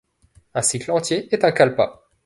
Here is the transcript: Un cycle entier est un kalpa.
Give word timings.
Un 0.55 0.63
cycle 0.63 0.89
entier 0.89 1.29
est 1.31 1.43
un 1.45 1.51
kalpa. 1.51 2.07